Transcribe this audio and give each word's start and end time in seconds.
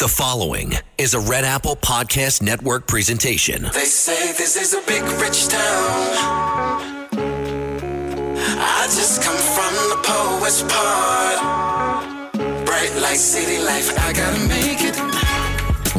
The 0.00 0.08
following 0.08 0.72
is 0.96 1.12
a 1.12 1.20
Red 1.20 1.44
Apple 1.44 1.76
Podcast 1.76 2.40
Network 2.40 2.86
presentation. 2.86 3.64
They 3.64 3.84
say 3.84 4.32
this 4.32 4.56
is 4.56 4.72
a 4.72 4.80
big 4.86 5.02
rich 5.20 5.48
town. 5.48 5.60
I 8.62 8.84
just 8.84 9.22
come 9.22 9.36
from 9.36 9.74
the 9.90 9.96
poet's 10.02 10.62
part. 10.62 11.38
Bright 12.64 12.94
light, 13.02 13.18
city 13.18 13.58
life, 13.62 13.90
I 13.98 14.14
gotta 14.14 14.40
make 14.48 14.78
it. 14.80 14.96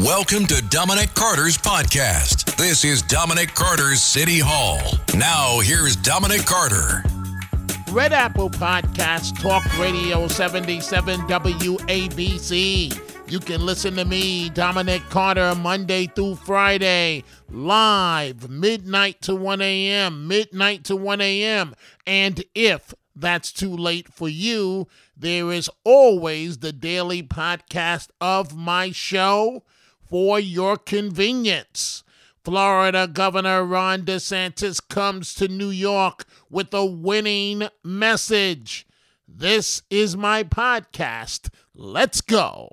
Welcome 0.03 0.47
to 0.47 0.63
Dominic 0.71 1.13
Carter's 1.13 1.59
podcast. 1.59 2.55
This 2.55 2.83
is 2.83 3.03
Dominic 3.03 3.53
Carter's 3.53 4.01
City 4.01 4.39
Hall. 4.39 4.79
Now, 5.15 5.59
here's 5.59 5.95
Dominic 5.95 6.47
Carter. 6.47 7.03
Red 7.91 8.13
Apple 8.13 8.49
Podcast, 8.49 9.39
Talk 9.39 9.63
Radio 9.77 10.27
77 10.27 11.19
WABC. 11.27 13.10
You 13.31 13.39
can 13.39 13.65
listen 13.65 13.95
to 13.95 14.03
me, 14.03 14.49
Dominic 14.49 15.03
Carter, 15.09 15.55
Monday 15.55 16.05
through 16.05 16.35
Friday, 16.35 17.23
live, 17.49 18.49
midnight 18.49 19.21
to 19.21 19.33
1 19.33 19.61
a.m., 19.61 20.27
midnight 20.27 20.83
to 20.83 20.97
1 20.97 21.21
a.m. 21.21 21.73
And 22.05 22.43
if 22.53 22.93
that's 23.15 23.53
too 23.53 23.73
late 23.73 24.11
for 24.11 24.27
you, 24.27 24.89
there 25.15 25.49
is 25.49 25.69
always 25.85 26.57
the 26.57 26.73
daily 26.73 27.23
podcast 27.23 28.09
of 28.19 28.53
my 28.53 28.91
show 28.91 29.63
for 30.09 30.37
your 30.37 30.75
convenience. 30.75 32.03
Florida 32.43 33.07
Governor 33.07 33.63
Ron 33.63 34.01
DeSantis 34.01 34.85
comes 34.85 35.33
to 35.35 35.47
New 35.47 35.69
York 35.69 36.25
with 36.49 36.73
a 36.73 36.85
winning 36.85 37.69
message. 37.81 38.85
This 39.33 39.81
is 39.89 40.17
my 40.17 40.43
podcast. 40.43 41.49
Let's 41.73 42.19
go. 42.19 42.69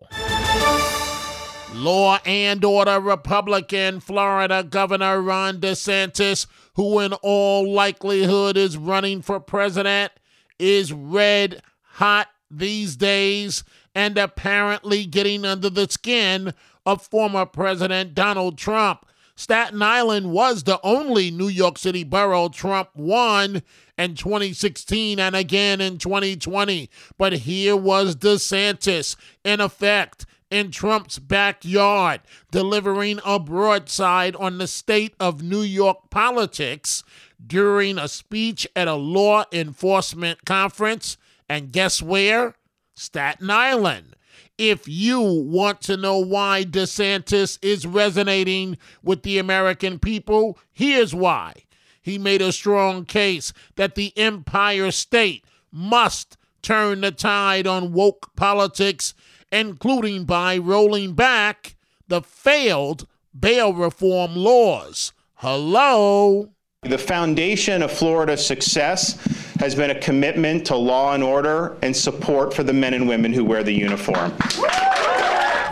Law 1.72 2.18
and 2.26 2.64
Order 2.64 3.00
Republican 3.00 4.00
Florida 4.00 4.64
Governor 4.64 5.22
Ron 5.22 5.60
DeSantis, 5.60 6.46
who 6.74 6.98
in 6.98 7.12
all 7.14 7.70
likelihood 7.72 8.56
is 8.56 8.76
running 8.76 9.22
for 9.22 9.38
president, 9.38 10.12
is 10.58 10.92
red 10.92 11.62
hot 11.82 12.26
these 12.50 12.96
days 12.96 13.62
and 13.94 14.18
apparently 14.18 15.06
getting 15.06 15.44
under 15.44 15.70
the 15.70 15.88
skin 15.88 16.52
of 16.84 17.02
former 17.02 17.46
President 17.46 18.14
Donald 18.14 18.58
Trump. 18.58 19.06
Staten 19.38 19.80
Island 19.82 20.32
was 20.32 20.64
the 20.64 20.80
only 20.82 21.30
New 21.30 21.46
York 21.46 21.78
City 21.78 22.02
borough 22.02 22.48
Trump 22.48 22.88
won 22.96 23.62
in 23.96 24.16
2016 24.16 25.20
and 25.20 25.36
again 25.36 25.80
in 25.80 25.98
2020. 25.98 26.90
But 27.16 27.34
here 27.34 27.76
was 27.76 28.16
DeSantis, 28.16 29.14
in 29.44 29.60
effect, 29.60 30.26
in 30.50 30.72
Trump's 30.72 31.20
backyard, 31.20 32.20
delivering 32.50 33.20
a 33.24 33.38
broadside 33.38 34.34
on 34.34 34.58
the 34.58 34.66
state 34.66 35.14
of 35.20 35.40
New 35.40 35.62
York 35.62 36.10
politics 36.10 37.04
during 37.46 37.96
a 37.96 38.08
speech 38.08 38.66
at 38.74 38.88
a 38.88 38.94
law 38.94 39.44
enforcement 39.52 40.44
conference. 40.46 41.16
And 41.48 41.70
guess 41.70 42.02
where? 42.02 42.56
Staten 42.96 43.50
Island. 43.50 44.16
If 44.58 44.88
you 44.88 45.20
want 45.20 45.80
to 45.82 45.96
know 45.96 46.18
why 46.18 46.64
DeSantis 46.64 47.58
is 47.62 47.86
resonating 47.86 48.76
with 49.04 49.22
the 49.22 49.38
American 49.38 50.00
people, 50.00 50.58
here's 50.72 51.14
why. 51.14 51.54
He 52.02 52.18
made 52.18 52.42
a 52.42 52.52
strong 52.52 53.04
case 53.04 53.52
that 53.76 53.94
the 53.94 54.12
Empire 54.18 54.90
State 54.90 55.44
must 55.70 56.36
turn 56.60 57.02
the 57.02 57.12
tide 57.12 57.68
on 57.68 57.92
woke 57.92 58.34
politics, 58.34 59.14
including 59.52 60.24
by 60.24 60.58
rolling 60.58 61.12
back 61.12 61.76
the 62.08 62.20
failed 62.20 63.06
bail 63.38 63.72
reform 63.72 64.34
laws. 64.34 65.12
Hello? 65.34 66.50
The 66.82 66.98
foundation 66.98 67.82
of 67.82 67.92
Florida's 67.92 68.44
success 68.44 69.47
has 69.58 69.74
been 69.74 69.90
a 69.90 70.00
commitment 70.00 70.66
to 70.66 70.76
law 70.76 71.14
and 71.14 71.22
order 71.22 71.76
and 71.82 71.96
support 71.96 72.54
for 72.54 72.62
the 72.62 72.72
men 72.72 72.94
and 72.94 73.08
women 73.08 73.32
who 73.32 73.44
wear 73.44 73.62
the 73.62 73.72
uniform. 73.72 74.32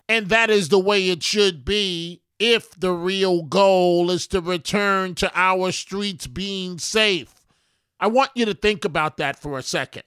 And 0.09 0.29
that 0.29 0.51
is 0.51 0.69
the 0.69 0.79
way 0.79 1.09
it 1.09 1.23
should 1.23 1.65
be 1.65 2.21
if 2.39 2.79
the 2.79 2.93
real 2.93 3.43
goal 3.43 4.11
is 4.11 4.27
to 4.29 4.41
return 4.41 5.15
to 5.17 5.31
our 5.35 5.73
streets 5.73 6.27
being 6.27 6.79
safe. 6.79 7.35
I 7.99 8.09
want 8.09 8.31
you 8.35 8.45
to 8.45 8.55
think 8.55 8.85
about 8.85 9.17
that 9.17 9.39
for 9.39 9.59
a 9.59 9.63
second. 9.63 10.03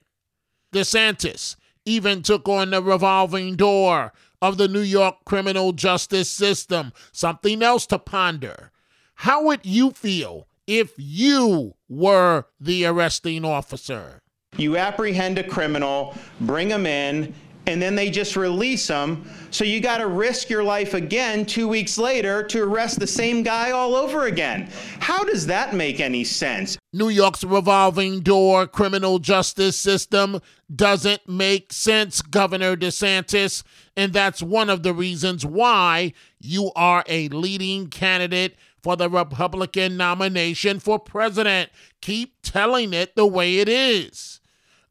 DeSantis 0.72 1.56
even 1.84 2.22
took 2.22 2.48
on 2.48 2.70
the 2.70 2.82
revolving 2.82 3.56
door 3.56 4.12
of 4.40 4.58
the 4.58 4.68
New 4.68 4.80
York 4.80 5.16
criminal 5.24 5.72
justice 5.72 6.30
system, 6.30 6.92
something 7.12 7.62
else 7.62 7.86
to 7.86 7.98
ponder. 7.98 8.70
How 9.14 9.44
would 9.44 9.66
you 9.66 9.90
feel 9.90 10.46
if 10.66 10.92
you 10.96 11.74
were 11.88 12.46
the 12.60 12.86
arresting 12.86 13.44
officer? 13.44 14.20
You 14.56 14.76
apprehend 14.76 15.38
a 15.38 15.44
criminal, 15.44 16.14
bring 16.40 16.68
him 16.70 16.86
in, 16.86 17.34
and 17.66 17.80
then 17.80 17.94
they 17.94 18.10
just 18.10 18.36
release 18.36 18.88
him. 18.88 19.28
So 19.50 19.64
you 19.64 19.80
got 19.80 19.98
to 19.98 20.06
risk 20.06 20.48
your 20.48 20.64
life 20.64 20.94
again 20.94 21.46
two 21.46 21.68
weeks 21.68 21.98
later 21.98 22.42
to 22.44 22.62
arrest 22.62 22.98
the 22.98 23.06
same 23.06 23.42
guy 23.42 23.70
all 23.70 23.94
over 23.94 24.24
again. 24.24 24.70
How 24.98 25.24
does 25.24 25.46
that 25.46 25.74
make 25.74 26.00
any 26.00 26.24
sense? 26.24 26.78
New 26.92 27.08
York's 27.08 27.44
revolving 27.44 28.20
door 28.20 28.66
criminal 28.66 29.18
justice 29.18 29.76
system 29.76 30.40
doesn't 30.74 31.28
make 31.28 31.72
sense, 31.72 32.22
Governor 32.22 32.76
DeSantis. 32.76 33.62
And 33.96 34.12
that's 34.12 34.42
one 34.42 34.70
of 34.70 34.82
the 34.82 34.94
reasons 34.94 35.44
why 35.44 36.12
you 36.40 36.72
are 36.74 37.04
a 37.06 37.28
leading 37.28 37.88
candidate 37.88 38.56
for 38.82 38.96
the 38.96 39.08
Republican 39.08 39.96
nomination 39.96 40.80
for 40.80 40.98
president. 40.98 41.70
Keep 42.00 42.42
telling 42.42 42.92
it 42.92 43.14
the 43.16 43.26
way 43.26 43.58
it 43.58 43.68
is. 43.68 44.40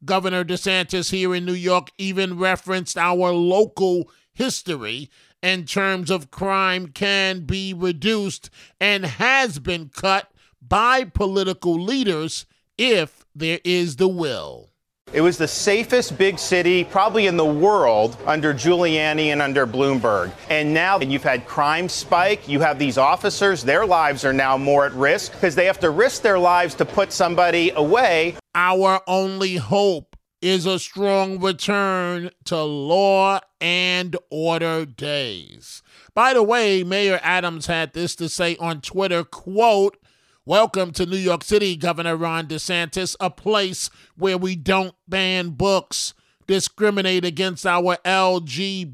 Governor 0.05 0.43
DeSantis 0.43 1.11
here 1.11 1.35
in 1.35 1.45
New 1.45 1.53
York 1.53 1.91
even 1.97 2.37
referenced 2.37 2.97
our 2.97 3.31
local 3.31 4.09
history 4.33 5.09
in 5.41 5.65
terms 5.65 6.09
of 6.09 6.31
crime 6.31 6.87
can 6.87 7.41
be 7.41 7.73
reduced 7.73 8.49
and 8.79 9.05
has 9.05 9.59
been 9.59 9.89
cut 9.89 10.31
by 10.61 11.03
political 11.03 11.81
leaders 11.81 12.45
if 12.77 13.25
there 13.35 13.59
is 13.63 13.97
the 13.97 14.07
will. 14.07 14.68
It 15.11 15.21
was 15.21 15.37
the 15.37 15.47
safest 15.47 16.17
big 16.17 16.37
city 16.37 16.83
probably 16.83 17.27
in 17.27 17.35
the 17.35 17.45
world 17.45 18.15
under 18.27 18.53
Giuliani 18.53 19.27
and 19.27 19.41
under 19.41 19.65
Bloomberg. 19.65 20.31
And 20.49 20.73
now 20.73 20.99
you've 20.99 21.23
had 21.23 21.47
crime 21.47 21.89
spike. 21.89 22.47
You 22.47 22.59
have 22.59 22.77
these 22.77 22.97
officers, 22.97 23.63
their 23.63 23.85
lives 23.85 24.23
are 24.23 24.33
now 24.33 24.57
more 24.57 24.85
at 24.85 24.93
risk 24.93 25.31
because 25.31 25.55
they 25.55 25.65
have 25.65 25.79
to 25.79 25.89
risk 25.89 26.21
their 26.21 26.37
lives 26.37 26.75
to 26.75 26.85
put 26.85 27.11
somebody 27.11 27.71
away. 27.71 28.35
Our 28.53 29.01
only 29.07 29.55
hope 29.55 30.15
is 30.41 30.65
a 30.65 30.79
strong 30.79 31.39
return 31.39 32.29
to 32.45 32.63
law 32.63 33.39
and 33.59 34.15
order 34.29 34.85
days. 34.85 35.81
By 36.13 36.33
the 36.33 36.43
way, 36.43 36.83
Mayor 36.83 37.19
Adams 37.23 37.67
had 37.67 37.93
this 37.93 38.15
to 38.15 38.29
say 38.29 38.55
on 38.57 38.81
Twitter, 38.81 39.23
quote, 39.23 39.97
Welcome 40.49 40.91
to 40.93 41.05
New 41.05 41.15
York 41.15 41.43
City, 41.43 41.75
Governor 41.75 42.15
Ron 42.15 42.47
DeSantis, 42.47 43.15
a 43.19 43.29
place 43.29 43.91
where 44.17 44.35
we 44.35 44.55
don't 44.55 44.95
ban 45.07 45.51
books, 45.51 46.15
discriminate 46.47 47.23
against 47.23 47.67
our 47.67 47.97
LGBTQ 47.97 48.87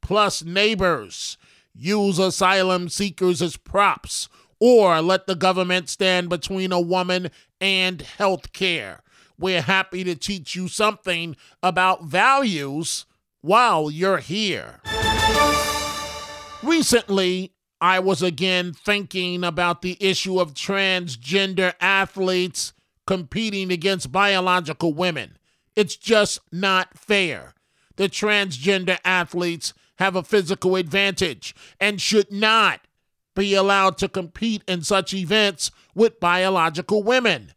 plus 0.00 0.44
neighbors, 0.44 1.36
use 1.74 2.20
asylum 2.20 2.88
seekers 2.88 3.42
as 3.42 3.56
props, 3.56 4.28
or 4.60 5.02
let 5.02 5.26
the 5.26 5.34
government 5.34 5.88
stand 5.88 6.28
between 6.28 6.70
a 6.70 6.80
woman 6.80 7.32
and 7.60 8.02
health 8.02 8.52
care. 8.52 9.02
We're 9.36 9.62
happy 9.62 10.04
to 10.04 10.14
teach 10.14 10.54
you 10.54 10.68
something 10.68 11.34
about 11.60 12.04
values 12.04 13.04
while 13.40 13.90
you're 13.90 14.18
here. 14.18 14.80
Recently, 16.62 17.52
I 17.80 18.00
was 18.00 18.22
again 18.22 18.72
thinking 18.72 19.44
about 19.44 19.82
the 19.82 19.96
issue 20.00 20.40
of 20.40 20.54
transgender 20.54 21.74
athletes 21.80 22.72
competing 23.06 23.70
against 23.70 24.12
biological 24.12 24.92
women. 24.92 25.38
It's 25.76 25.96
just 25.96 26.40
not 26.50 26.98
fair. 26.98 27.54
The 27.96 28.08
transgender 28.08 28.98
athletes 29.04 29.74
have 29.98 30.16
a 30.16 30.22
physical 30.22 30.76
advantage 30.76 31.54
and 31.80 32.00
should 32.00 32.32
not 32.32 32.80
be 33.34 33.54
allowed 33.54 33.96
to 33.98 34.08
compete 34.08 34.62
in 34.66 34.82
such 34.82 35.14
events 35.14 35.70
with 35.94 36.20
biological 36.20 37.02
women. 37.02 37.52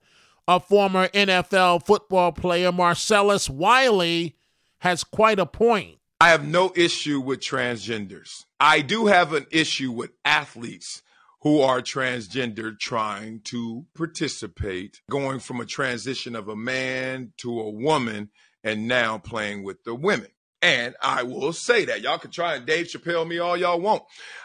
A 0.48 0.60
former 0.60 1.08
NFL 1.10 1.86
football 1.86 2.32
player, 2.32 2.72
Marcellus 2.72 3.50
Wiley, 3.50 4.36
has 4.80 5.04
quite 5.04 5.40
a 5.40 5.46
point. 5.46 5.98
I 6.22 6.30
have 6.30 6.48
no 6.48 6.72
issue 6.76 7.20
with 7.20 7.40
transgenders. 7.40 8.46
I 8.60 8.82
do 8.82 9.08
have 9.08 9.34
an 9.34 9.48
issue 9.50 9.92
with 9.92 10.12
athletes 10.24 11.02
who 11.42 11.62
are 11.62 11.82
transgender 11.82 12.78
trying 12.80 13.42
to 13.46 13.88
participate, 13.96 15.02
going 15.10 15.40
from 15.40 15.60
a 15.60 15.66
transition 15.66 16.36
of 16.36 16.48
a 16.48 16.56
man 16.56 17.34
to 17.38 17.60
a 17.60 17.72
woman 17.72 18.30
and 18.64 18.88
now 18.88 19.18
playing 19.18 19.64
with 19.64 19.84
the 19.84 19.96
women. 19.96 20.28
And 20.62 20.94
I 21.02 21.24
will 21.24 21.54
say 21.54 21.86
that 21.86 22.02
y'all 22.02 22.20
can 22.20 22.30
try 22.30 22.54
and 22.54 22.68
Dave 22.68 22.86
Chappelle 22.86 23.28
me 23.28 23.40
all 23.40 23.58
y'all 23.58 23.82
want. 23.82 24.04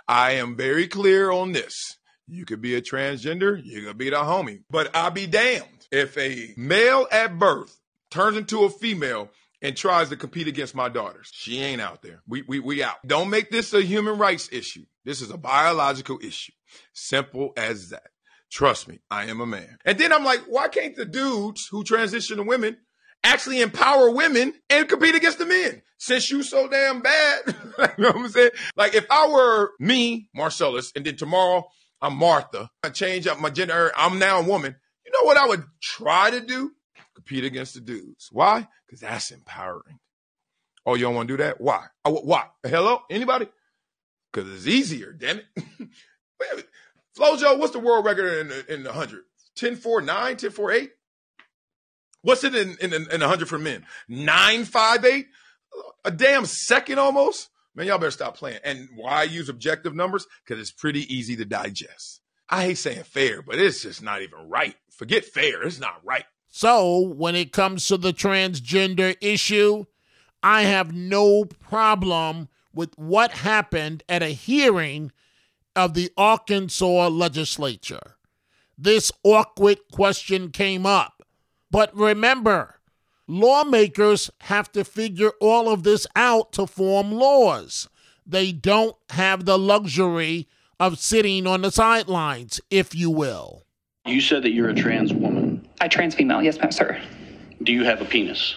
I 0.08 0.30
am 0.30 0.56
very 0.56 0.88
clear 0.88 1.30
on 1.30 1.52
this. 1.52 1.98
You 2.26 2.46
could 2.46 2.62
be 2.62 2.74
a 2.74 2.80
transgender, 2.80 3.62
you 3.62 3.82
could 3.82 3.98
be 3.98 4.08
the 4.08 4.16
homie, 4.16 4.62
but 4.70 4.96
I'll 4.96 5.10
be 5.10 5.26
damned 5.26 5.88
if 5.92 6.16
a 6.16 6.54
male 6.56 7.06
at 7.12 7.38
birth 7.38 7.78
turns 8.10 8.38
into 8.38 8.64
a 8.64 8.70
female 8.70 9.28
and 9.62 9.76
tries 9.76 10.08
to 10.10 10.16
compete 10.16 10.48
against 10.48 10.74
my 10.74 10.88
daughters. 10.88 11.30
She 11.32 11.60
ain't 11.60 11.80
out 11.80 12.02
there. 12.02 12.22
We, 12.26 12.42
we, 12.42 12.60
we 12.60 12.82
out. 12.82 12.96
Don't 13.06 13.30
make 13.30 13.50
this 13.50 13.72
a 13.72 13.82
human 13.82 14.18
rights 14.18 14.48
issue. 14.52 14.84
This 15.04 15.22
is 15.22 15.30
a 15.30 15.38
biological 15.38 16.18
issue. 16.22 16.52
Simple 16.92 17.52
as 17.56 17.90
that. 17.90 18.08
Trust 18.50 18.88
me, 18.88 19.00
I 19.10 19.24
am 19.24 19.40
a 19.40 19.46
man. 19.46 19.78
And 19.84 19.98
then 19.98 20.12
I'm 20.12 20.24
like, 20.24 20.40
why 20.48 20.68
can't 20.68 20.94
the 20.94 21.04
dudes 21.04 21.66
who 21.70 21.84
transition 21.84 22.36
to 22.36 22.42
women 22.42 22.76
actually 23.24 23.60
empower 23.60 24.10
women 24.10 24.54
and 24.70 24.88
compete 24.88 25.14
against 25.14 25.38
the 25.38 25.46
men? 25.46 25.82
Since 25.98 26.30
you 26.30 26.42
so 26.42 26.68
damn 26.68 27.00
bad, 27.00 27.40
you 27.46 28.04
know 28.04 28.10
what 28.10 28.16
I'm 28.16 28.28
saying? 28.28 28.50
Like 28.76 28.94
if 28.94 29.06
I 29.10 29.28
were 29.28 29.72
me, 29.80 30.28
Marcellus, 30.34 30.92
and 30.94 31.04
then 31.04 31.16
tomorrow 31.16 31.66
I'm 32.00 32.16
Martha, 32.16 32.70
I 32.82 32.90
change 32.90 33.26
up 33.26 33.40
my 33.40 33.50
gender, 33.50 33.92
I'm 33.96 34.18
now 34.18 34.40
a 34.40 34.44
woman. 34.44 34.76
You 35.04 35.12
know 35.12 35.26
what 35.26 35.38
I 35.38 35.46
would 35.46 35.64
try 35.82 36.30
to 36.30 36.40
do? 36.40 36.72
Compete 37.16 37.44
against 37.44 37.74
the 37.74 37.80
dudes. 37.80 38.28
Why? 38.30 38.68
Because 38.86 39.00
that's 39.00 39.30
empowering. 39.30 39.98
Oh, 40.84 40.94
you 40.94 41.02
don't 41.02 41.16
want 41.16 41.28
to 41.28 41.36
do 41.36 41.42
that? 41.42 41.60
Why? 41.60 41.86
Oh, 42.04 42.20
why? 42.20 42.44
Hello? 42.62 43.00
Anybody? 43.10 43.48
Because 44.32 44.52
it's 44.52 44.66
easier, 44.66 45.12
damn 45.12 45.40
it. 45.40 45.46
Flojo, 47.18 47.58
what's 47.58 47.72
the 47.72 47.80
world 47.80 48.04
record 48.04 48.38
in 48.38 48.48
the, 48.48 48.74
in 48.74 48.82
the 48.82 48.90
100? 48.90 49.22
10 49.56 49.76
4 49.76 50.02
9, 50.02 50.36
10 50.36 50.50
4 50.50 50.72
8? 50.72 50.90
What's 52.22 52.44
it 52.44 52.54
in, 52.54 52.76
in, 52.80 52.92
in 52.92 53.20
100 53.20 53.48
for 53.48 53.58
men? 53.58 53.86
9 54.08 54.64
5 54.64 55.04
8? 55.04 55.26
A 56.04 56.10
damn 56.10 56.44
second 56.44 56.98
almost? 56.98 57.48
Man, 57.74 57.86
y'all 57.86 57.98
better 57.98 58.10
stop 58.10 58.36
playing. 58.36 58.60
And 58.62 58.88
why 58.94 59.24
use 59.24 59.48
objective 59.48 59.94
numbers? 59.94 60.26
Because 60.44 60.60
it's 60.60 60.70
pretty 60.70 61.12
easy 61.14 61.36
to 61.36 61.44
digest. 61.44 62.20
I 62.48 62.62
hate 62.62 62.78
saying 62.78 63.04
fair, 63.04 63.42
but 63.42 63.58
it's 63.58 63.82
just 63.82 64.02
not 64.02 64.22
even 64.22 64.48
right. 64.48 64.76
Forget 64.90 65.24
fair. 65.24 65.62
It's 65.62 65.80
not 65.80 66.00
right. 66.04 66.24
So, 66.58 67.00
when 67.00 67.34
it 67.34 67.52
comes 67.52 67.86
to 67.88 67.98
the 67.98 68.14
transgender 68.14 69.14
issue, 69.20 69.84
I 70.42 70.62
have 70.62 70.90
no 70.90 71.44
problem 71.44 72.48
with 72.72 72.96
what 72.96 73.30
happened 73.32 74.02
at 74.08 74.22
a 74.22 74.30
hearing 74.30 75.12
of 75.76 75.92
the 75.92 76.10
Arkansas 76.16 77.08
legislature. 77.08 78.16
This 78.78 79.12
awkward 79.22 79.80
question 79.92 80.50
came 80.50 80.86
up. 80.86 81.22
But 81.70 81.94
remember, 81.94 82.76
lawmakers 83.28 84.30
have 84.40 84.72
to 84.72 84.82
figure 84.82 85.32
all 85.42 85.68
of 85.68 85.82
this 85.82 86.06
out 86.16 86.52
to 86.52 86.66
form 86.66 87.12
laws. 87.12 87.86
They 88.24 88.52
don't 88.52 88.96
have 89.10 89.44
the 89.44 89.58
luxury 89.58 90.48
of 90.80 90.98
sitting 90.98 91.46
on 91.46 91.60
the 91.60 91.70
sidelines, 91.70 92.62
if 92.70 92.94
you 92.94 93.10
will. 93.10 93.66
You 94.06 94.22
said 94.22 94.42
that 94.44 94.52
you're 94.52 94.70
a 94.70 94.74
trans 94.74 95.12
woman. 95.12 95.35
I 95.80 95.88
trans 95.88 96.14
female, 96.14 96.42
yes, 96.42 96.58
ma'am, 96.58 96.72
sir. 96.72 97.00
Do 97.62 97.72
you 97.72 97.84
have 97.84 98.00
a 98.00 98.04
penis? 98.04 98.56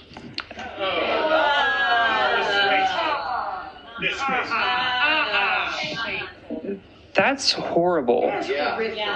That's 7.13 7.51
horrible. 7.51 8.21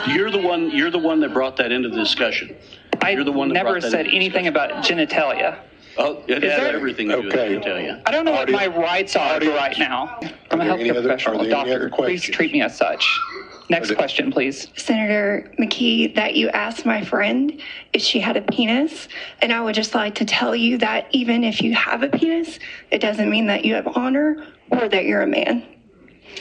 You're 0.07 0.31
the 0.31 0.41
one. 0.43 0.71
You're 0.71 0.91
the 0.91 0.99
one 0.99 1.19
that 1.21 1.33
brought 1.33 1.55
that 1.57 1.71
into 1.71 1.89
the 1.89 1.95
discussion. 1.95 2.55
I 3.01 3.11
You're 3.11 3.23
the 3.23 3.31
one 3.31 3.49
that 3.49 3.53
never 3.53 3.71
brought 3.71 3.81
that 3.83 3.91
said 3.91 4.05
into 4.05 4.15
anything 4.15 4.45
discussion. 4.45 4.99
about 4.99 5.09
genitalia. 5.37 5.57
Oh, 5.97 6.23
it 6.27 6.43
Is 6.43 6.51
had 6.51 6.61
there- 6.63 6.75
everything 6.75 7.09
to 7.09 7.17
do 7.17 7.23
with 7.27 7.33
Okay. 7.35 7.55
genitalia. 7.55 8.01
I 8.05 8.11
don't 8.11 8.25
know 8.25 8.31
what 8.31 8.49
my 8.49 8.65
Audience- 8.65 8.77
rights 8.83 9.15
are 9.15 9.35
audience- 9.35 9.55
right 9.55 9.77
now. 9.77 10.17
I'm 10.49 10.59
a 10.59 10.63
there 10.63 10.73
any 10.73 10.89
healthcare 10.89 10.91
other- 10.97 11.01
professional, 11.01 11.35
are 11.41 11.43
there 11.45 11.53
any 11.59 11.71
other 11.71 11.79
doctor. 11.89 11.89
Please 11.89 12.21
questions? 12.21 12.35
treat 12.35 12.51
me 12.51 12.61
as 12.63 12.75
such. 12.75 13.19
Next 13.69 13.87
there- 13.87 13.97
question, 13.97 14.31
please. 14.31 14.67
Senator 14.75 15.51
McKee, 15.59 16.13
that 16.15 16.35
you 16.35 16.49
asked 16.49 16.85
my 16.85 17.03
friend 17.03 17.61
if 17.93 18.01
she 18.01 18.19
had 18.19 18.37
a 18.37 18.41
penis. 18.41 19.07
And 19.41 19.53
I 19.53 19.61
would 19.61 19.75
just 19.75 19.95
like 19.95 20.15
to 20.15 20.25
tell 20.25 20.55
you 20.55 20.77
that 20.79 21.07
even 21.11 21.43
if 21.43 21.61
you 21.61 21.73
have 21.73 22.03
a 22.03 22.09
penis, 22.09 22.59
it 22.91 22.99
doesn't 22.99 23.29
mean 23.29 23.47
that 23.47 23.65
you 23.65 23.75
have 23.75 23.87
honor 23.95 24.45
or 24.69 24.89
that 24.89 25.05
you're 25.05 25.21
a 25.21 25.27
man. 25.27 25.63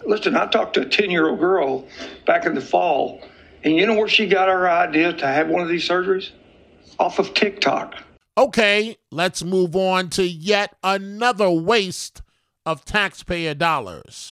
Listen, 0.07 0.37
I 0.37 0.47
talked 0.47 0.75
to 0.75 0.83
a 0.83 0.85
10 0.85 1.11
year 1.11 1.29
old 1.29 1.39
girl 1.39 1.87
back 2.27 2.47
in 2.47 2.55
the 2.55 2.61
fall, 2.61 3.23
and 3.63 3.77
you 3.77 3.87
know 3.87 3.95
where 3.95 4.09
she 4.09 4.27
got 4.27 4.49
her 4.49 4.69
idea 4.69 5.13
to 5.13 5.27
have 5.27 5.49
one 5.49 5.63
of 5.63 5.69
these 5.69 5.89
surgeries? 5.89 6.31
Off 6.99 7.19
of 7.19 7.35
TikTok. 7.35 7.95
Okay, 8.37 8.97
let's 9.11 9.45
move 9.45 9.77
on 9.77 10.09
to 10.11 10.25
yet 10.25 10.75
another 10.83 11.51
waste 11.51 12.23
of 12.65 12.85
taxpayer 12.85 13.55
dollars. 13.55 14.33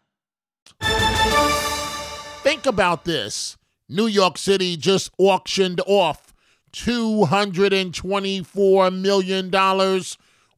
Think 2.43 2.65
about 2.65 3.05
this. 3.05 3.55
New 3.87 4.07
York 4.07 4.35
City 4.35 4.75
just 4.75 5.11
auctioned 5.19 5.79
off 5.85 6.33
$224 6.73 8.99
million 8.99 9.51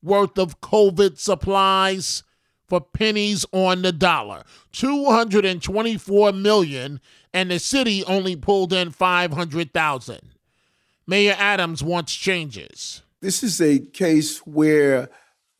worth 0.02 0.38
of 0.38 0.62
COVID 0.62 1.18
supplies 1.18 2.24
for 2.70 2.80
pennies 2.80 3.46
on 3.52 3.82
the 3.82 3.92
dollar. 3.92 4.44
224 4.72 6.32
million 6.32 7.02
and 7.34 7.52
the 7.52 7.60
city 7.60 8.06
only 8.06 8.38
pulled 8.38 8.72
in 8.72 8.92
500,000. 8.92 10.22
Mayor 11.06 11.36
Adams 11.38 11.84
wants 11.84 12.16
changes. 12.16 13.02
This 13.20 13.44
is 13.44 13.60
a 13.60 13.80
case 13.80 14.38
where 14.48 15.10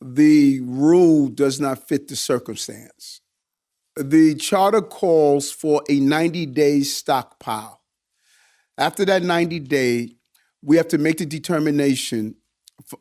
the 0.00 0.60
rule 0.60 1.28
does 1.28 1.60
not 1.60 1.86
fit 1.86 2.08
the 2.08 2.16
circumstance. 2.16 3.20
The 3.96 4.34
charter 4.34 4.82
calls 4.82 5.52
for 5.52 5.82
a 5.88 6.00
90 6.00 6.46
day 6.46 6.80
stockpile. 6.80 7.80
After 8.76 9.04
that 9.04 9.22
90 9.22 9.60
day, 9.60 10.16
we 10.62 10.76
have 10.76 10.88
to 10.88 10.98
make 10.98 11.18
the 11.18 11.26
determination, 11.26 12.36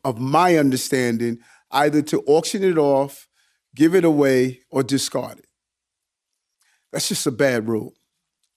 of 0.03 0.19
my 0.19 0.57
understanding, 0.57 1.39
either 1.71 2.01
to 2.03 2.21
auction 2.27 2.63
it 2.63 2.77
off, 2.77 3.27
give 3.75 3.95
it 3.95 4.05
away, 4.05 4.62
or 4.69 4.83
discard 4.83 5.39
it. 5.39 5.47
That's 6.91 7.09
just 7.09 7.25
a 7.25 7.31
bad 7.31 7.67
rule. 7.67 7.93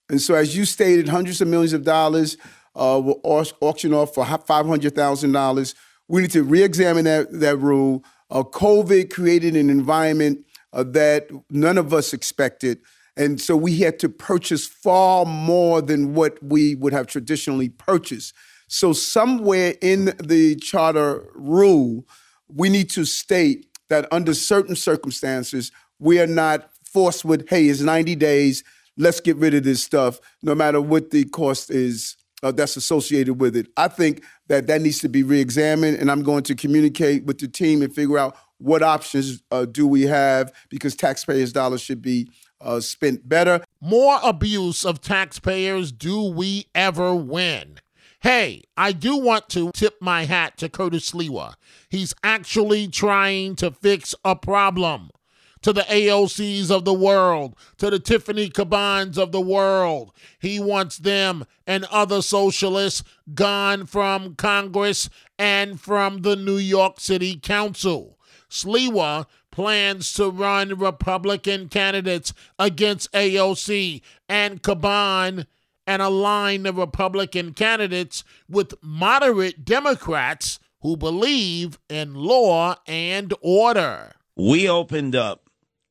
And 0.08 0.20
so, 0.20 0.34
as 0.34 0.56
you 0.56 0.64
stated, 0.64 1.08
hundreds 1.08 1.40
of 1.40 1.48
millions 1.48 1.72
of 1.72 1.84
dollars 1.84 2.36
uh, 2.74 3.00
were 3.02 3.16
au- 3.24 3.44
auctioned 3.60 3.94
off 3.94 4.14
for 4.14 4.24
five 4.24 4.66
hundred 4.66 4.94
thousand 4.94 5.32
dollars. 5.32 5.74
We 6.06 6.20
need 6.22 6.30
to 6.32 6.44
re-examine 6.44 7.04
that 7.06 7.32
that 7.40 7.56
rule. 7.56 8.04
Uh, 8.30 8.42
COVID 8.42 9.10
created 9.10 9.56
an 9.56 9.70
environment 9.70 10.44
uh, 10.76 10.84
that 10.84 11.28
none 11.50 11.78
of 11.78 11.92
us 11.92 12.12
expected, 12.12 12.78
and 13.16 13.40
so 13.40 13.56
we 13.56 13.78
had 13.78 13.98
to 14.00 14.08
purchase 14.08 14.66
far 14.66 15.24
more 15.24 15.82
than 15.82 16.14
what 16.14 16.40
we 16.42 16.74
would 16.76 16.92
have 16.92 17.08
traditionally 17.08 17.70
purchased. 17.70 18.34
So, 18.68 18.92
somewhere 18.92 19.74
in 19.80 20.12
the 20.22 20.56
charter 20.56 21.24
rule, 21.34 22.06
we 22.48 22.68
need 22.68 22.90
to 22.90 23.04
state 23.04 23.66
that 23.88 24.06
under 24.12 24.34
certain 24.34 24.76
circumstances, 24.76 25.72
we 25.98 26.20
are 26.20 26.26
not 26.26 26.70
forced 26.84 27.24
with, 27.24 27.48
hey, 27.48 27.66
it's 27.66 27.80
90 27.80 28.14
days, 28.16 28.62
let's 28.96 29.20
get 29.20 29.36
rid 29.36 29.54
of 29.54 29.64
this 29.64 29.82
stuff, 29.82 30.20
no 30.42 30.54
matter 30.54 30.80
what 30.80 31.10
the 31.10 31.24
cost 31.24 31.70
is 31.70 32.16
uh, 32.42 32.52
that's 32.52 32.76
associated 32.76 33.34
with 33.34 33.56
it. 33.56 33.66
I 33.76 33.88
think 33.88 34.22
that 34.48 34.66
that 34.66 34.80
needs 34.80 34.98
to 35.00 35.08
be 35.08 35.22
reexamined, 35.22 35.98
and 35.98 36.10
I'm 36.10 36.22
going 36.22 36.42
to 36.44 36.54
communicate 36.54 37.24
with 37.24 37.38
the 37.38 37.48
team 37.48 37.82
and 37.82 37.94
figure 37.94 38.18
out 38.18 38.36
what 38.58 38.82
options 38.82 39.42
uh, 39.50 39.64
do 39.64 39.86
we 39.86 40.02
have 40.02 40.52
because 40.68 40.94
taxpayers' 40.96 41.52
dollars 41.52 41.80
should 41.80 42.02
be 42.02 42.28
uh, 42.60 42.80
spent 42.80 43.28
better. 43.28 43.62
More 43.80 44.18
abuse 44.22 44.84
of 44.84 45.00
taxpayers. 45.00 45.92
Do 45.92 46.22
we 46.22 46.66
ever 46.74 47.14
win? 47.14 47.78
Hey, 48.20 48.64
I 48.76 48.92
do 48.92 49.16
want 49.16 49.48
to 49.50 49.70
tip 49.72 49.96
my 50.00 50.24
hat 50.24 50.56
to 50.58 50.68
Curtis 50.68 51.12
Sliwa. 51.12 51.54
He's 51.88 52.14
actually 52.24 52.88
trying 52.88 53.56
to 53.56 53.70
fix 53.70 54.14
a 54.24 54.34
problem. 54.34 55.10
To 55.62 55.72
the 55.72 55.82
AOCs 55.82 56.70
of 56.70 56.84
the 56.84 56.92
world, 56.92 57.56
to 57.78 57.90
the 57.90 57.98
Tiffany 57.98 58.48
Cabans 58.48 59.18
of 59.18 59.32
the 59.32 59.40
world. 59.40 60.12
He 60.38 60.60
wants 60.60 60.98
them 60.98 61.44
and 61.66 61.84
other 61.86 62.22
socialists 62.22 63.02
gone 63.34 63.86
from 63.86 64.36
Congress 64.36 65.10
and 65.40 65.80
from 65.80 66.22
the 66.22 66.36
New 66.36 66.58
York 66.58 67.00
City 67.00 67.36
Council. 67.36 68.15
Sliwa 68.64 69.26
plans 69.50 70.12
to 70.14 70.30
run 70.30 70.78
Republican 70.78 71.68
candidates 71.68 72.32
against 72.58 73.12
AOC 73.12 74.00
and 74.28 74.62
Caban 74.62 75.46
and 75.86 76.02
align 76.02 76.64
the 76.64 76.72
Republican 76.72 77.52
candidates 77.52 78.24
with 78.48 78.74
moderate 78.82 79.64
Democrats 79.64 80.58
who 80.80 80.96
believe 80.96 81.78
in 81.88 82.14
law 82.14 82.76
and 82.86 83.32
order. 83.40 84.12
We 84.36 84.68
opened 84.68 85.14
up 85.14 85.45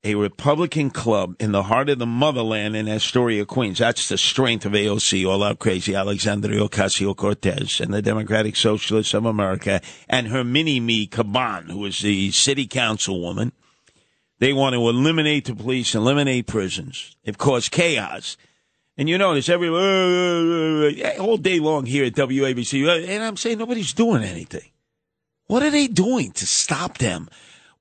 a 0.05 0.13
Republican 0.13 0.91
club 0.91 1.35
in 1.39 1.51
the 1.51 1.63
heart 1.63 1.89
of 1.89 1.97
the 1.97 2.05
motherland 2.05 2.75
in 2.75 2.87
Astoria, 2.87 3.43
Queens. 3.43 3.79
That's 3.79 4.07
the 4.07 4.19
strength 4.19 4.63
of 4.63 4.73
AOC, 4.73 5.27
all 5.27 5.41
out 5.41 5.57
crazy 5.57 5.95
Alexandria 5.95 6.61
Ocasio 6.61 7.15
Cortez 7.15 7.81
and 7.81 7.91
the 7.91 8.03
Democratic 8.03 8.55
Socialists 8.55 9.15
of 9.15 9.25
America 9.25 9.81
and 10.07 10.27
her 10.27 10.43
mini 10.43 10.79
me 10.79 11.07
Caban, 11.07 11.71
who 11.71 11.83
is 11.85 11.99
the 11.99 12.29
city 12.29 12.67
councilwoman. 12.67 13.51
They 14.37 14.53
want 14.53 14.75
to 14.75 14.87
eliminate 14.87 15.45
the 15.45 15.55
police, 15.55 15.95
eliminate 15.95 16.45
prisons. 16.45 17.15
They've 17.23 17.37
caused 17.37 17.71
chaos. 17.71 18.37
And 18.97 19.09
you 19.09 19.17
notice 19.17 19.49
every 19.49 19.69
uh, 19.69 19.73
uh, 19.73 21.15
uh, 21.17 21.23
all 21.23 21.37
day 21.37 21.59
long 21.59 21.87
here 21.87 22.05
at 22.05 22.13
WABC, 22.13 23.07
and 23.09 23.23
I'm 23.23 23.37
saying 23.37 23.57
nobody's 23.57 23.93
doing 23.93 24.23
anything. 24.23 24.69
What 25.47 25.63
are 25.63 25.71
they 25.71 25.87
doing 25.87 26.31
to 26.33 26.45
stop 26.45 26.99
them 26.99 27.27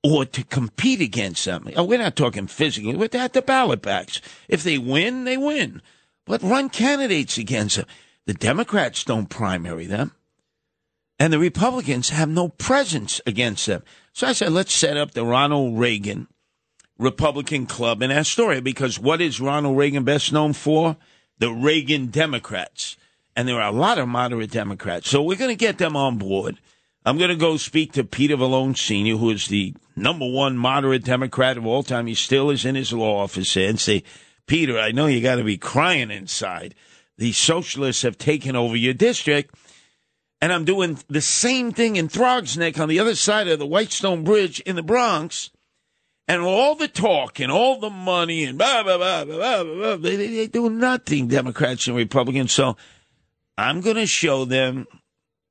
or 0.05 0.27
to 0.27 0.45
compete 0.45 1.01
against 1.01 1.47
them? 1.47 1.69
Oh, 1.75 1.85
we're 1.85 1.99
not 1.99 2.15
talking 2.15 2.47
physically. 2.47 2.95
We're 2.95 3.09
at 3.15 3.33
the 3.33 3.43
ballot 3.43 3.81
box. 3.81 4.21
If 4.49 4.63
they 4.63 4.77
win, 4.77 5.25
they 5.25 5.39
win. 5.39 5.81
But 6.27 6.43
run 6.43 6.69
candidates 6.69 7.39
against 7.39 7.77
them. 7.77 7.87
The 8.27 8.35
Democrats 8.35 9.03
don't 9.03 9.31
primary 9.31 9.87
them. 9.87 10.13
And 11.19 11.33
the 11.33 11.39
Republicans 11.39 12.11
have 12.11 12.29
no 12.29 12.49
presence 12.49 13.21
against 13.27 13.67
them. 13.67 13.83
So 14.13 14.27
I 14.27 14.33
said, 14.33 14.53
let's 14.53 14.75
set 14.75 14.97
up 14.97 15.13
the 15.13 15.25
Ronald 15.25 15.79
Reagan 15.79 16.29
Republican 16.99 17.67
Club 17.67 18.03
in 18.03 18.11
Astoria 18.11 18.63
because 18.63 18.99
what 18.99 19.21
is 19.21 19.41
Ronald 19.41 19.77
Reagan 19.77 20.05
best 20.05 20.33
known 20.33 20.53
for? 20.53 20.97
The 21.39 21.51
Reagan 21.51 22.09
Democrats. 22.09 22.97
And 23.35 23.49
there 23.49 23.61
are 23.61 23.73
a 23.73 23.77
lot 23.77 23.99
of 23.99 24.07
moderate 24.07 24.51
Democrats. 24.51 25.09
So 25.09 25.23
we're 25.23 25.39
going 25.39 25.51
to 25.51 25.57
get 25.57 25.79
them 25.79 25.97
on 25.97 26.19
board. 26.19 26.61
I'm 27.05 27.19
going 27.19 27.31
to 27.31 27.37
go 27.37 27.57
speak 27.57 27.93
to 27.93 28.05
Peter 28.05 28.37
Vallone 28.37 28.77
Sr., 28.77 29.17
who 29.17 29.31
is 29.31 29.49
the 29.49 29.75
number 29.97 30.29
one 30.29 30.57
moderate 30.57 31.05
Democrat 31.05 31.57
of 31.57 31.67
all 31.67 31.83
time. 31.83 32.07
He 32.07 32.15
still 32.15 32.51
is 32.51 32.65
in 32.65 32.75
his 32.75 32.93
law 32.93 33.23
office 33.23 33.57
and 33.57 33.79
say, 33.79 34.03
Peter, 34.47 34.79
I 34.79 34.93
know 34.93 35.07
you 35.07 35.21
got 35.21 35.37
to 35.37 35.45
be 35.45 35.57
crying 35.57 36.11
inside. 36.11 36.75
The 37.17 37.33
socialists 37.33 38.03
have 38.03 38.19
taken 38.19 38.57
over 38.57 38.77
your 38.77 38.95
district. 38.95 39.55
And 40.41 40.53
I'm 40.53 40.65
doing 40.65 40.99
the 41.09 41.23
same 41.23 41.73
thing 41.73 41.97
in 41.97 42.09
Throgs 42.09 42.59
Neck 42.59 42.79
on 42.79 42.89
the 42.89 42.99
other 42.99 43.15
side 43.15 43.49
of 43.49 43.59
the 43.59 43.67
Whitestone 43.67 44.25
Bridge 44.25 44.61
in 44.61 44.77
the 44.77 44.83
Bronx. 44.83 45.51
And 46.29 46.43
all 46.43 46.75
the 46.75 46.89
talk 46.89 47.41
and 47.41 47.53
all 47.53 47.81
the 47.81 47.91
money 47.91 48.45
and 48.45 48.59
blah, 48.59 48.83
blah, 48.83 48.97
blah, 48.97 49.25
blah, 49.25 49.63
blah, 49.63 49.75
blah, 49.75 49.97
they, 49.97 50.17
they 50.17 50.47
do 50.47 50.71
nothing, 50.71 51.29
Democrats 51.29 51.87
and 51.87 51.97
Republicans. 51.97 52.53
So 52.53 52.77
I'm 53.57 53.81
going 53.81 53.97
to 53.97 54.07
show 54.07 54.45
them, 54.45 54.87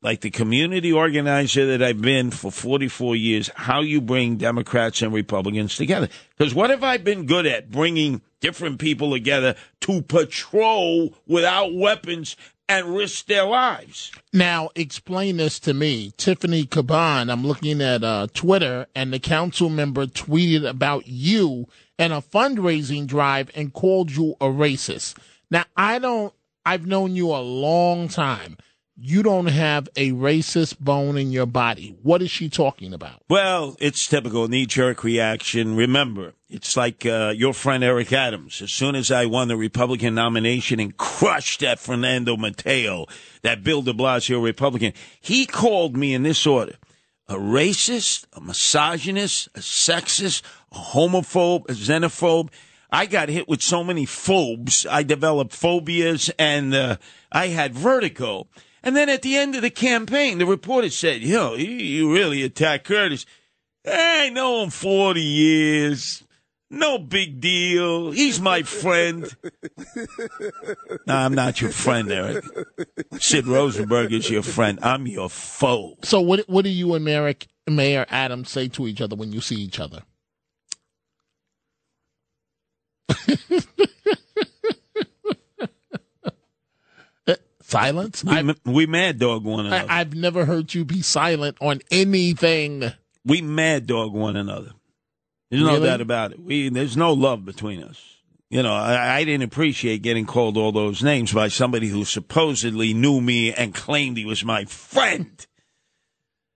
like 0.03 0.19
the 0.21 0.29
community 0.29 0.91
organizer 0.91 1.65
that 1.65 1.81
I've 1.81 2.01
been 2.01 2.29
for 2.29 2.51
44 2.51 3.15
years, 3.15 3.49
how 3.55 3.81
you 3.81 4.01
bring 4.01 4.35
Democrats 4.35 5.01
and 5.01 5.13
Republicans 5.13 5.77
together. 5.77 6.09
Because 6.37 6.53
what 6.53 6.69
have 6.69 6.83
I 6.83 6.97
been 6.97 7.25
good 7.25 7.45
at? 7.45 7.71
Bringing 7.71 8.21
different 8.41 8.79
people 8.79 9.11
together 9.11 9.55
to 9.81 10.01
patrol 10.01 11.15
without 11.25 11.73
weapons 11.73 12.35
and 12.67 12.95
risk 12.95 13.27
their 13.27 13.45
lives. 13.45 14.11
Now, 14.31 14.69
explain 14.75 15.37
this 15.37 15.59
to 15.61 15.73
me. 15.73 16.11
Tiffany 16.17 16.65
Caban, 16.65 17.31
I'm 17.31 17.45
looking 17.45 17.81
at 17.81 18.03
uh, 18.03 18.27
Twitter, 18.33 18.87
and 18.95 19.13
the 19.13 19.19
council 19.19 19.69
member 19.69 20.05
tweeted 20.05 20.67
about 20.67 21.07
you 21.07 21.67
and 21.97 22.11
a 22.11 22.17
fundraising 22.17 23.07
drive 23.07 23.51
and 23.55 23.73
called 23.73 24.11
you 24.11 24.35
a 24.41 24.45
racist. 24.45 25.17
Now, 25.49 25.65
I 25.77 25.99
don't, 25.99 26.33
I've 26.65 26.87
known 26.87 27.15
you 27.15 27.27
a 27.31 27.39
long 27.39 28.07
time. 28.07 28.57
You 28.95 29.23
don't 29.23 29.47
have 29.47 29.89
a 29.95 30.11
racist 30.11 30.77
bone 30.79 31.17
in 31.17 31.31
your 31.31 31.47
body. 31.47 31.95
What 32.03 32.21
is 32.21 32.29
she 32.29 32.47
talking 32.47 32.93
about? 32.93 33.23
Well, 33.27 33.75
it's 33.79 34.07
typical 34.07 34.47
knee 34.47 34.67
jerk 34.67 35.03
reaction. 35.03 35.75
Remember, 35.75 36.33
it's 36.47 36.77
like 36.77 37.03
uh, 37.03 37.33
your 37.35 37.55
friend 37.55 37.83
Eric 37.83 38.13
Adams. 38.13 38.61
As 38.61 38.71
soon 38.71 38.93
as 38.95 39.09
I 39.09 39.25
won 39.25 39.47
the 39.47 39.57
Republican 39.57 40.13
nomination 40.13 40.79
and 40.79 40.95
crushed 40.95 41.61
that 41.61 41.79
Fernando 41.79 42.37
Mateo, 42.37 43.07
that 43.41 43.63
Bill 43.63 43.81
de 43.81 43.93
Blasio 43.93 44.43
Republican, 44.43 44.93
he 45.19 45.47
called 45.47 45.97
me 45.97 46.13
in 46.13 46.21
this 46.21 46.45
order 46.45 46.75
a 47.27 47.35
racist, 47.35 48.25
a 48.33 48.41
misogynist, 48.41 49.47
a 49.55 49.59
sexist, 49.59 50.43
a 50.71 50.75
homophobe, 50.75 51.67
a 51.67 51.73
xenophobe. 51.73 52.49
I 52.91 53.07
got 53.07 53.29
hit 53.29 53.47
with 53.47 53.63
so 53.63 53.83
many 53.83 54.05
phobes. 54.05 54.85
I 54.85 55.01
developed 55.01 55.53
phobias 55.55 56.29
and 56.37 56.75
uh, 56.75 56.97
I 57.31 57.47
had 57.47 57.73
vertigo. 57.73 58.47
And 58.83 58.95
then 58.95 59.09
at 59.09 59.21
the 59.21 59.37
end 59.37 59.55
of 59.55 59.61
the 59.61 59.69
campaign, 59.69 60.39
the 60.39 60.45
reporter 60.45 60.89
said, 60.89 61.21
yo, 61.21 61.55
you, 61.55 61.69
you 61.69 62.13
really 62.13 62.43
attacked 62.43 62.85
Curtis. 62.85 63.25
I 63.87 64.29
know 64.29 64.63
him 64.63 64.69
40 64.69 65.21
years. 65.21 66.23
No 66.69 66.97
big 66.97 67.39
deal. 67.39 68.11
He's 68.11 68.41
my 68.41 68.63
friend. 68.63 69.33
no, 71.07 71.15
I'm 71.15 71.35
not 71.35 71.61
your 71.61 71.69
friend, 71.69 72.11
Eric. 72.11 72.43
Sid 73.19 73.45
Rosenberg 73.45 74.11
is 74.11 74.29
your 74.29 74.41
friend. 74.41 74.79
I'm 74.81 75.05
your 75.05 75.29
foe. 75.29 75.95
So, 76.01 76.19
what 76.19 76.49
what 76.49 76.63
do 76.63 76.71
you 76.71 76.95
and 76.95 77.05
Mayor, 77.05 77.35
Mayor 77.69 78.07
Adams 78.09 78.49
say 78.49 78.69
to 78.69 78.87
each 78.87 79.01
other 79.01 79.15
when 79.15 79.31
you 79.31 79.39
see 79.39 79.57
each 79.57 79.79
other? 79.79 80.01
Silence? 87.73 88.23
We, 88.23 88.55
we 88.65 88.85
mad 88.85 89.19
dog 89.19 89.43
one 89.43 89.65
another. 89.65 89.85
I, 89.89 89.99
I've 89.99 90.15
never 90.15 90.45
heard 90.45 90.73
you 90.73 90.85
be 90.85 91.01
silent 91.01 91.57
on 91.59 91.81
anything. 91.91 92.91
We 93.25 93.41
mad 93.41 93.87
dog 93.87 94.13
one 94.13 94.35
another. 94.35 94.71
There's 95.49 95.63
no 95.63 95.73
Really? 95.73 95.87
doubt 95.87 96.01
about 96.01 96.31
it. 96.31 96.39
We 96.39 96.69
there's 96.69 96.95
no 96.97 97.13
love 97.13 97.45
between 97.45 97.83
us. 97.83 98.01
You 98.49 98.61
know, 98.63 98.73
I, 98.73 99.17
I 99.17 99.23
didn't 99.23 99.43
appreciate 99.45 100.03
getting 100.03 100.25
called 100.25 100.57
all 100.57 100.71
those 100.71 101.01
names 101.01 101.33
by 101.33 101.47
somebody 101.47 101.87
who 101.87 102.05
supposedly 102.05 102.93
knew 102.93 103.19
me 103.19 103.51
and 103.53 103.73
claimed 103.73 104.17
he 104.17 104.25
was 104.25 104.45
my 104.45 104.65
friend. 104.65 105.45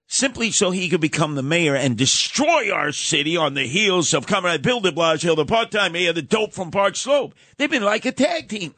Simply 0.08 0.52
so 0.52 0.72
he 0.72 0.88
could 0.90 1.02
become 1.02 1.36
the 1.36 1.44
mayor 1.44 1.76
and 1.76 1.98
destroy 1.98 2.72
our 2.72 2.92
city 2.92 3.36
on 3.36 3.56
the 3.56 3.68
heels 3.68 4.14
of 4.14 4.26
Comrade 4.26 4.62
Bill 4.62 4.80
de 4.80 4.92
Blasio, 4.92 5.36
the 5.36 5.46
part-time 5.46 5.92
mayor, 5.94 6.14
the 6.14 6.22
dope 6.22 6.54
from 6.54 6.72
Park 6.72 6.96
Slope. 6.96 7.34
They've 7.58 7.70
been 7.70 7.84
like 7.84 8.06
a 8.06 8.12
tag 8.14 8.48
team. 8.48 8.74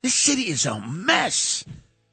This 0.00 0.14
city 0.14 0.42
is 0.42 0.64
a 0.64 0.78
mess. 0.80 1.64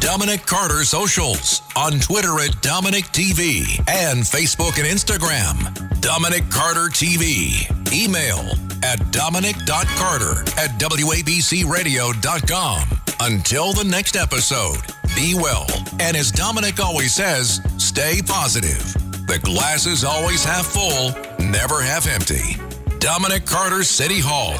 Dominic 0.00 0.46
Carter 0.46 0.84
Socials 0.84 1.60
on 1.76 1.98
Twitter 1.98 2.38
at 2.40 2.62
Dominic 2.62 3.04
TV 3.06 3.76
and 3.88 4.22
Facebook 4.22 4.78
and 4.78 4.86
Instagram. 4.86 5.56
Dominic 6.00 6.48
Carter 6.50 6.88
TV. 6.88 7.66
Email 7.92 8.38
at 8.84 9.10
dominic.carter 9.12 10.40
at 10.58 10.70
WABCRadio.com. 10.80 13.00
Until 13.20 13.72
the 13.72 13.84
next 13.84 14.16
episode, 14.16 14.78
be 15.16 15.34
well. 15.34 15.66
And 15.98 16.16
as 16.16 16.30
Dominic 16.30 16.78
always 16.78 17.14
says, 17.14 17.60
stay 17.78 18.20
positive. 18.24 18.92
The 19.26 19.40
glass 19.42 19.86
is 19.86 20.04
always 20.04 20.44
half 20.44 20.66
full, 20.66 21.10
never 21.44 21.80
half 21.80 22.06
empty. 22.06 22.60
Dominic 22.98 23.46
Carter 23.46 23.82
City 23.82 24.20
Hall. 24.20 24.54